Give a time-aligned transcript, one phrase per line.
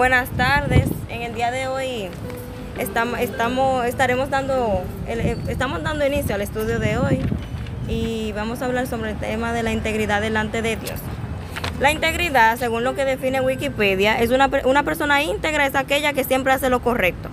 [0.00, 0.88] Buenas tardes.
[1.10, 2.08] En el día de hoy
[2.78, 3.20] estamos,
[3.84, 7.20] estaremos dando, el- estamos dando inicio al estudio de hoy
[7.86, 10.98] y vamos a hablar sobre el tema de la integridad delante de Dios.
[11.80, 16.24] La integridad, según lo que define Wikipedia, es una, una persona íntegra, es aquella que
[16.24, 17.28] siempre hace lo correcto.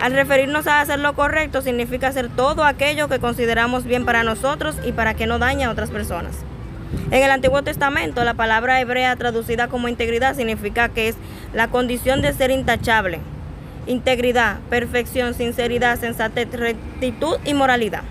[0.00, 4.76] Al referirnos a hacer lo correcto significa hacer todo aquello que consideramos bien para nosotros
[4.86, 6.36] y para que no dañe a otras personas.
[7.10, 11.16] En el Antiguo Testamento, la palabra hebrea traducida como integridad significa que es
[11.52, 13.20] la condición de ser intachable.
[13.86, 18.02] Integridad, perfección, sinceridad, sensatez, rectitud y moralidad.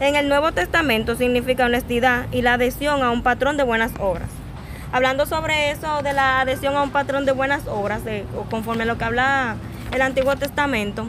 [0.00, 4.28] En el Nuevo Testamento significa honestidad y la adhesión a un patrón de buenas obras.
[4.92, 8.00] Hablando sobre eso de la adhesión a un patrón de buenas obras,
[8.36, 9.56] o conforme a lo que habla
[9.92, 11.06] el Antiguo Testamento,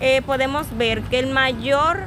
[0.00, 2.00] eh, podemos ver que el mayor,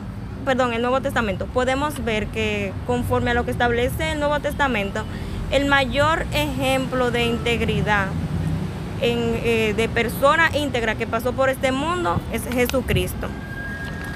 [0.45, 5.04] perdón, el Nuevo Testamento, podemos ver que conforme a lo que establece el Nuevo Testamento,
[5.52, 8.07] el mayor ejemplo de integridad
[9.02, 13.27] eh, de persona íntegra que pasó por este mundo es Jesucristo.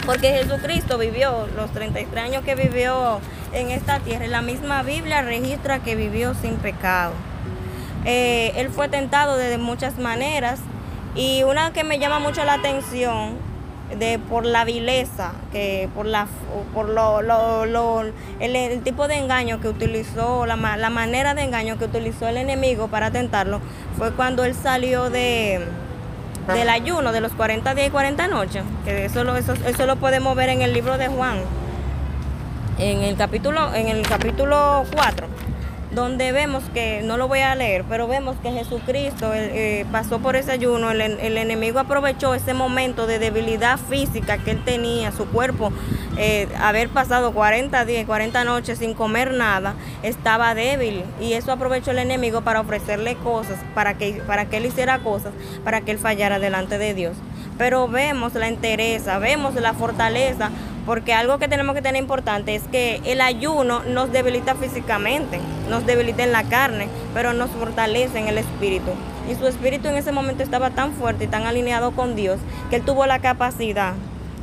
[0.05, 3.19] Porque Jesucristo vivió los 33 años que vivió
[3.53, 4.27] en esta tierra.
[4.27, 7.13] La misma Biblia registra que vivió sin pecado.
[8.05, 10.59] Eh, él fue tentado de muchas maneras
[11.15, 13.48] y una que me llama mucho la atención
[13.97, 16.27] de por la vileza, que por la
[16.73, 18.01] por lo, lo- lo-
[18.39, 22.37] el, el tipo de engaño que utilizó, la, la manera de engaño que utilizó el
[22.37, 23.59] enemigo para tentarlo,
[23.97, 25.65] fue cuando él salió de
[26.53, 29.97] del ayuno de los 40 días y 40 noches, que eso lo, eso, eso lo
[29.97, 31.37] podemos ver en el libro de Juan,
[32.79, 35.27] en el capítulo, en el capítulo 4,
[35.99, 40.35] donde vemos que, no lo voy a leer, pero vemos que Jesucristo eh, pasó por
[40.35, 45.71] ese ayuno, el, enemigo aprovechó ese momento de debilidad física que él tenía, su cuerpo,
[46.17, 51.51] eh, haber pasado 40 días, y 40 noches sin comer nada, estaba débil y eso
[51.51, 55.33] aprovechó el enemigo para ofrecerle cosas, para que, para que él hiciera cosas,
[55.63, 57.17] para que él fallara delante de Dios.
[57.57, 60.49] Pero vemos la entereza, vemos la fortaleza,
[60.89, 65.39] porque algo que tenemos que tener importante es que el ayuno nos debilita físicamente,
[65.69, 68.89] nos debilita en la carne, pero nos fortalece en el espíritu.
[69.29, 72.39] Y su espíritu en ese momento estaba tan fuerte y tan alineado con Dios
[72.71, 73.93] que él tuvo la capacidad,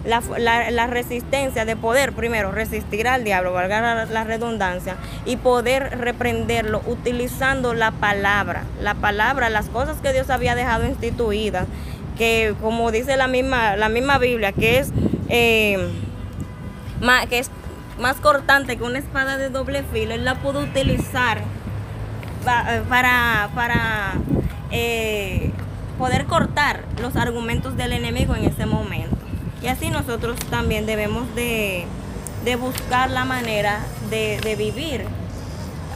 [0.05, 0.23] la,
[0.71, 6.81] la- resistencia de poder, primero, resistir al diablo, valga la, la redundancia, y poder reprenderlo
[6.87, 11.67] utilizando la palabra, la palabra, las cosas que Dios había dejado instituidas,
[12.17, 14.93] que como dice la misma, la misma Biblia, que es...
[15.29, 15.89] eh,
[17.29, 17.51] que es
[17.99, 24.15] más cortante que una espada de doble filo, él la pudo utilizar eh, para, para
[24.71, 25.51] eh,
[25.99, 29.17] poder cortar los argumentos del enemigo en ese momento.
[29.63, 31.87] Y así nosotros también debemos de,
[32.45, 33.81] de buscar la manera
[34.11, 35.05] de, de vivir.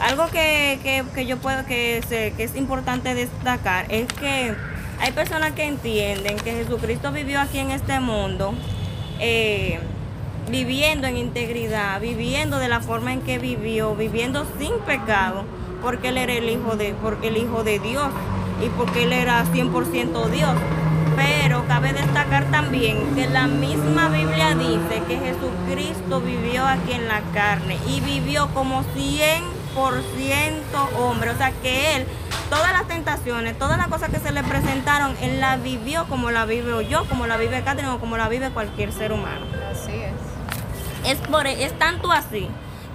[0.00, 2.00] Algo que, que- que yo puedo que,
[2.36, 4.54] que es importante destacar es que
[4.98, 8.54] hay personas que entienden que Jesucristo vivió aquí en este mundo
[9.18, 9.78] eh,
[10.50, 15.44] viviendo en integridad, viviendo de la forma en que vivió, viviendo sin pecado,
[15.80, 18.08] porque él era el hijo de, porque el hijo de Dios
[18.64, 20.54] y porque él era 100% Dios.
[21.16, 27.20] Pero cabe destacar también que la misma Biblia dice que Jesucristo vivió aquí en la
[27.32, 29.42] carne y vivió como 100%
[30.98, 31.30] hombre.
[31.30, 32.06] O sea que él,
[32.48, 36.46] todas las tentaciones, todas las cosas que se le presentaron, él la vivió como la
[36.46, 39.59] vivo yo, como la vive Catherine o como la vive cualquier ser humano.
[41.04, 41.18] Es.
[41.18, 42.48] Por, es tanto así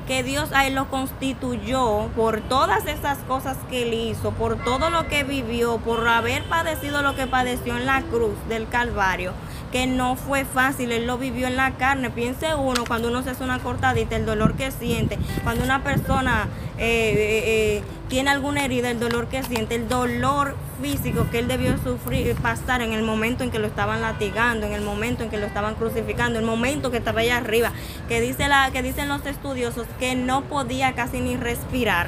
[0.07, 4.89] que Dios a él lo constituyó por todas esas cosas que él hizo, por todo
[4.89, 9.33] lo que vivió, por haber padecido lo que padeció en la cruz del Calvario,
[9.75, 12.09] que no fue fácil, él lo vivió en la carne.
[12.09, 16.47] Piense uno cuando uno se hace una cortadita, el dolor que siente, cuando una persona
[16.77, 21.49] eh, eh, eh, tiene alguna herida, el dolor que siente, el dolor físico que él
[21.49, 25.29] debió sufrir, pasar en el momento en que lo estaban latigando, en el momento en
[25.29, 27.73] que lo estaban crucificando, el momento que estaba allá arriba,
[28.07, 32.07] que dice la, que dicen los estudiosos que no podía casi ni respirar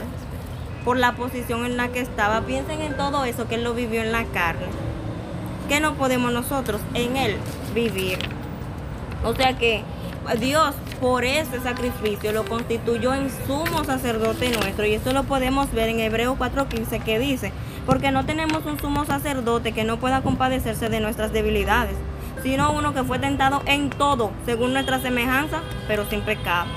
[0.86, 2.44] por la posición en la que estaba.
[2.44, 4.68] Piensen en todo eso que él lo vivió en la carne.
[5.68, 7.38] Que no podemos nosotros en él
[7.74, 8.20] vivir?
[9.24, 9.84] O sea que
[10.40, 14.86] Dios por ese sacrificio lo constituyó en sumo sacerdote nuestro.
[14.86, 17.52] Y esto lo podemos ver en Hebreos 4:15 que dice,
[17.86, 21.96] porque no tenemos un sumo sacerdote que no pueda compadecerse de nuestras debilidades,
[22.44, 26.68] sino uno que fue tentado en todo, según nuestra semejanza, pero sin pecado.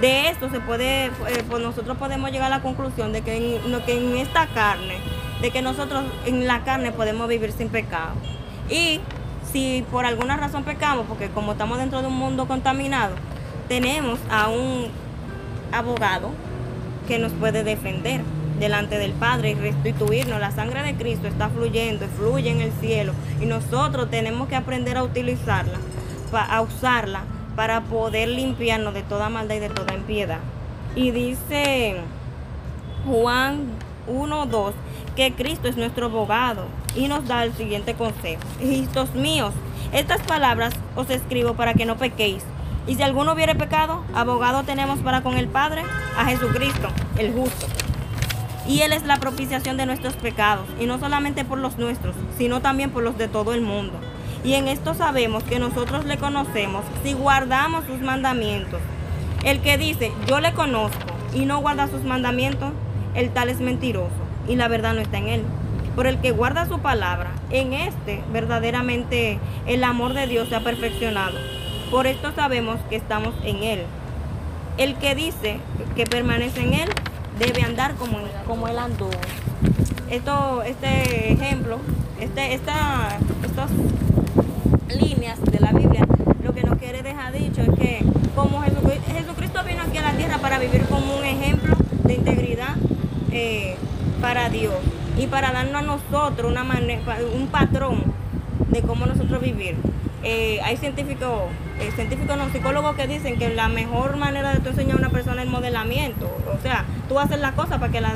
[0.00, 1.10] De esto se puede, eh,
[1.48, 4.96] pues nosotros podemos llegar a la conclusión de que en, que en esta carne,
[5.42, 8.12] de que nosotros en la carne podemos vivir sin pecado.
[8.70, 9.00] Y
[9.52, 13.16] si por alguna razón pecamos, porque como estamos dentro de un mundo contaminado,
[13.68, 14.86] tenemos a un
[15.72, 16.30] abogado
[17.06, 18.22] que nos puede defender.
[18.58, 20.38] delante del Padre y restituirnos.
[20.38, 24.96] La sangre de Cristo está fluyendo fluye en el cielo y nosotros tenemos que aprender
[24.96, 25.78] a utilizarla,
[26.32, 27.24] a usarla
[27.56, 30.38] para poder limpiarnos de toda maldad y de toda impiedad.
[30.94, 31.96] Y dice
[33.04, 33.66] Juan
[34.08, 34.72] 1.2
[35.16, 38.42] que Cristo es nuestro abogado y nos da el siguiente consejo.
[38.60, 39.52] Hijitos míos,
[39.92, 42.44] estas palabras os escribo para que no pequéis.
[42.86, 45.82] Y si alguno hubiere pecado, abogado tenemos para con el Padre,
[46.18, 47.66] a Jesucristo, el justo.
[48.66, 52.60] Y Él es la propiciación de nuestros pecados, y no solamente por los nuestros, sino
[52.60, 53.94] también por los de todo el mundo.
[54.44, 58.80] Y en esto sabemos que nosotros le conocemos si guardamos sus mandamientos.
[59.44, 60.98] El que dice, yo le conozco
[61.34, 62.72] y no guarda sus mandamientos,
[63.14, 64.10] el tal es mentiroso,
[64.48, 65.42] y la verdad no está en él.
[65.94, 70.60] Por el que guarda su palabra, en este verdaderamente el amor de Dios se ha
[70.60, 71.36] perfeccionado.
[71.90, 73.80] Por esto sabemos que estamos en Él.
[74.78, 75.58] El que dice
[75.94, 76.88] que permanece en Él
[77.38, 78.16] debe andar como,
[78.46, 79.10] como Él andó.
[80.08, 81.78] Esto, este ejemplo,
[82.18, 83.70] este, esta, estas
[84.98, 86.06] líneas de la Biblia,
[86.42, 88.02] lo que nos quiere dejar dicho es que
[88.34, 92.76] como Jesucristo, vino aquí a la tierra para vivir como un ejemplo de integridad
[93.32, 93.76] eh,
[94.20, 94.74] para Dios
[95.18, 97.00] y para darnos a nosotros una manera,
[97.34, 98.02] un patrón
[98.68, 99.76] de cómo nosotros vivir.
[100.24, 101.50] Eh, hay científicos,
[101.80, 105.08] eh, científicos no, psicólogos que dicen que la mejor manera de tú enseñar a una
[105.10, 106.30] persona es el modelamiento.
[106.56, 108.14] O sea, tú haces las cosas para que las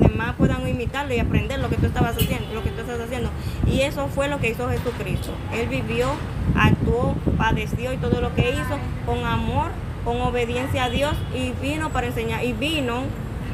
[0.00, 3.30] demás puedan imitarlo y aprender lo que tú estabas haciendo, lo que tú estás haciendo.
[3.66, 5.32] Y eso fue lo que hizo Jesucristo.
[5.52, 6.10] Él vivió,
[6.54, 9.72] actuó, padeció y todo lo que hizo con amor,
[10.04, 13.02] con obediencia a Dios y vino para enseñar, y vino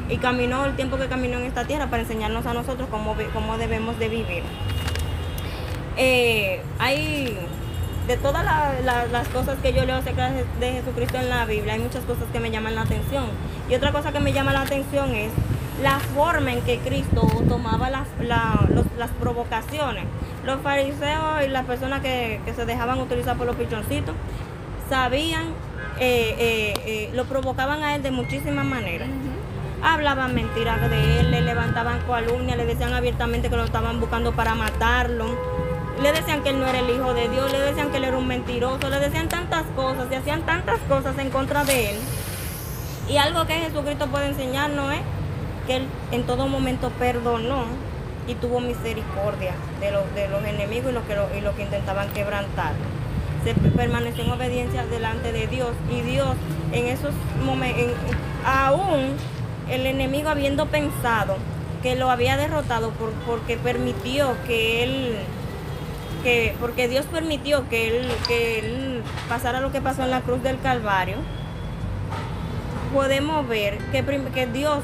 [0.09, 3.59] y caminó el tiempo que caminó en esta tierra para enseñarnos a nosotros cómo, cómo
[3.59, 4.43] debemos de vivir.
[5.97, 7.37] Eh, hay
[8.07, 8.45] de todas
[8.85, 12.39] las cosas que yo leo acerca de Jesucristo en la Biblia, hay muchas cosas que
[12.39, 13.25] me llaman la atención.
[13.69, 15.33] Y otra cosa que me llama la atención es
[15.83, 20.05] la forma en que Cristo tomaba las, las provocaciones.
[20.45, 24.15] Los fariseos y las personas que, se dejaban utilizar por los pichoncitos
[24.89, 25.47] sabían,
[25.99, 29.09] eh, eh, lo provocaban a él de muchísimas maneras.
[29.89, 34.55] Hablaban mentiras de él, le levantaban calumnias, le decían abiertamente que lo estaban buscando para
[34.55, 35.27] matarlo
[36.03, 38.19] le decían que él no era el hijo de Dios, le decían que él era
[38.19, 41.97] un mentiroso, le decían tantas cosas, y hacían tantas cosas en contra de él.
[43.09, 45.01] Y algo que Jesucristo puede enseñarnos es
[45.67, 47.65] que él en todo momento perdonó
[48.29, 50.05] y tuvo misericordia de los,
[50.47, 52.73] enemigos y los que, y los que intentaban quebrantar.
[53.45, 56.35] Se permaneció en obediencia delante de Dios y Dios
[56.73, 57.95] en esos momentos,
[58.45, 59.15] aún
[59.69, 61.37] el enemigo habiendo pensado
[61.83, 65.17] que lo había derrotado por, porque permitió que él
[66.61, 70.59] porque Dios permitió que él, que él pasara lo que pasó en la cruz del
[70.61, 71.17] Calvario,
[72.93, 74.05] podemos ver que,
[74.35, 74.83] que Dios,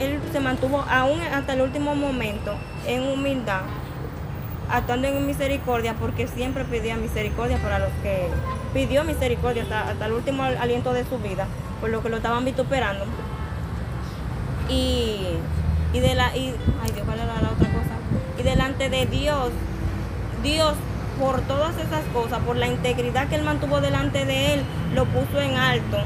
[0.00, 2.54] Él se mantuvo aún hasta el último momento
[2.86, 3.60] en humildad,
[4.68, 8.28] actuando en misericordia, porque siempre pedía misericordia para los que
[8.74, 11.46] pidió misericordia hasta, el último aliento de su vida,
[11.80, 13.04] por lo que lo estaban vituperando.
[14.68, 15.20] Y,
[15.92, 17.96] y de la, y, ay Dios, ¿cuál era la otra cosa?
[18.38, 19.50] Y delante de Dios,
[20.42, 20.74] Dios
[21.20, 24.62] por todas esas cosas, por la integridad que él mantuvo delante de él,
[24.94, 25.98] lo puso en alto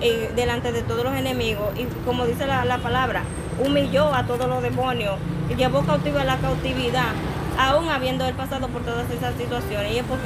[0.00, 1.68] eh, delante de todos los enemigos.
[1.78, 3.22] Y como dice la, palabra,
[3.64, 5.16] humilló a todos los demonios,
[5.50, 7.12] y llevó cautivo a la cautividad,
[7.58, 9.96] aún habiendo él pasado por todas esas situaciones.
[9.96, 10.18] Y por,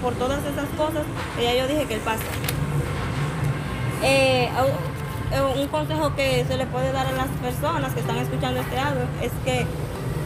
[0.00, 1.04] por, todas esas cosas
[1.40, 2.22] ya yo dije que él pasó.
[4.02, 4.50] Eh,
[5.40, 9.02] un consejo que se le puede dar a las personas que están escuchando este audio
[9.22, 9.66] es que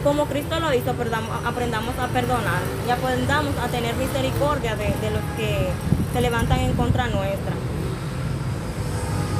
[0.03, 5.69] como Cristo lo hizo, aprendamos a perdonar y aprendamos a tener misericordia de, los que
[6.13, 7.53] se levantan en contra nuestra.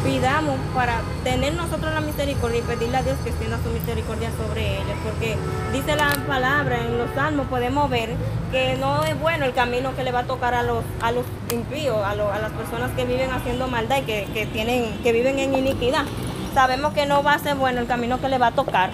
[0.04, 4.78] Pidamos para tener nosotros la misericordia y pedirle a Dios que extienda su misericordia sobre
[4.78, 5.36] ellos, porque
[5.74, 8.16] dice la palabra en los salmos, podemos ver
[8.52, 11.26] que no es bueno el camino que le va a tocar a los, a los
[11.52, 15.56] impíos, a, las personas que viven haciendo maldad y que, que, tienen, que viven en
[15.56, 16.06] iniquidad.
[16.54, 18.92] Sabemos que no va a ser bueno el camino que le va a tocar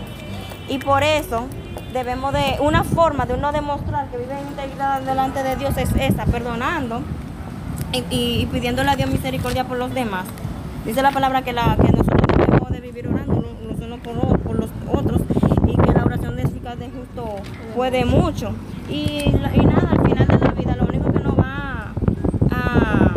[0.67, 1.47] y por eso
[1.91, 5.89] debemos de, una forma de uno demostrar que vive en integridad delante de Dios es
[5.95, 7.01] esa, perdonando
[8.09, 10.25] y, pidiéndole a Dios misericordia por los demás.
[10.85, 14.69] Dice la palabra que, la, que nosotros debemos de vivir orando los unos por, los
[14.91, 15.21] otros
[15.65, 17.35] y que la oración de eficaz de justo
[17.73, 18.51] puede mucho.
[18.89, 21.93] Y, y nada, al final de la vida lo único que nos va
[22.51, 23.13] a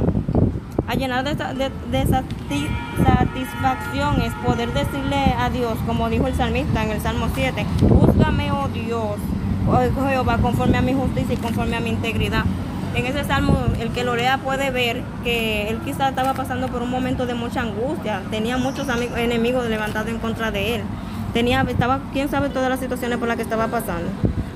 [0.88, 6.92] a llenar de, de, satisfacción es poder decirle a Dios, como dijo el salmista en
[6.92, 9.16] el Salmo 7, búscame, oh Dios,
[9.68, 12.44] oh Jehová, conforme a mi justicia y conforme a mi integridad.
[12.96, 16.82] En ese salmo, el que lo lea puede ver que él quizás estaba pasando por
[16.82, 20.82] un momento de mucha angustia, tenía muchos amigos, enemigos levantados en contra de él,
[21.34, 24.08] tenía, estaba, quién sabe todas las situaciones por las que estaba pasando.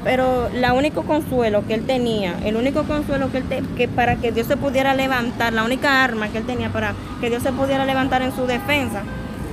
[0.02, 3.44] Pero la único consuelo que él tenía, el único consuelo que él
[3.76, 7.28] que para que Dios se pudiera levantar, la única arma que él tenía para que
[7.28, 9.02] Dios se pudiera levantar en su defensa,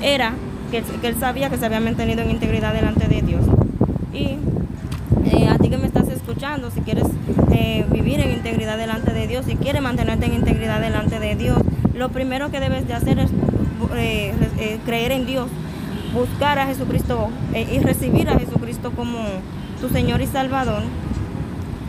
[0.02, 0.32] era
[0.72, 3.44] que, que él sabía que se había mantenido en integridad delante de Dios.
[4.14, 4.38] Y
[6.74, 7.06] si quieres
[7.52, 11.58] eh, vivir en integridad delante de Dios, si quieres mantenerte en integridad delante de Dios,
[11.96, 13.32] lo primero que debes de hacer es
[13.96, 15.48] eh, creer en Dios,
[16.14, 19.18] buscar a Jesucristo y recibir a Jesucristo como
[19.82, 20.84] tu Señor y Salvador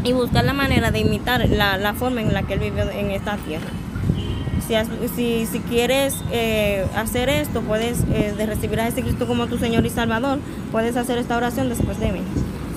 [0.03, 3.37] y buscar la manera de imitar la, forma en la que Él vivió en esta
[3.37, 3.67] tierra.
[5.15, 6.17] Si, si, quieres
[6.97, 10.39] hacer esto, puedes de recibir a Jesucristo como tu Señor y Salvador,
[10.73, 12.21] puedes hacer esta oración después de mí.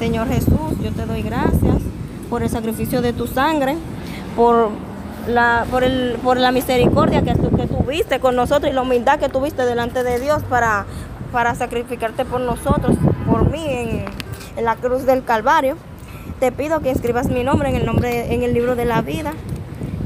[0.01, 1.75] Señor Jesús, yo te doy gracias
[2.27, 3.75] por el sacrificio de tu sangre,
[4.35, 4.69] por
[5.27, 9.63] la, por, el, por la misericordia que, tuviste con nosotros y la humildad que tuviste
[9.63, 10.87] delante de Dios para,
[11.31, 14.05] para sacrificarte por nosotros, por mí en,
[14.65, 15.75] la cruz del Calvario.
[16.39, 19.33] Te pido que escribas mi nombre en el, nombre, en el libro de la vida,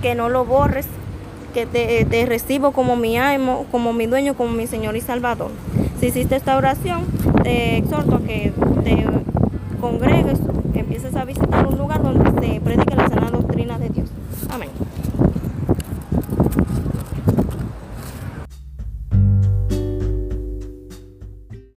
[0.02, 0.88] que no lo borres,
[1.54, 5.52] que te, te recibo como mi amo, como mi dueño, como mi Señor y Salvador.
[6.02, 7.06] Si hiciste esta oración,
[7.44, 8.52] te exhorto a que
[8.84, 9.25] te
[9.86, 10.40] congregues,
[10.74, 14.10] empieces a visitar un lugar donde se predica la sana doctrina de Dios.
[14.50, 14.70] Amén.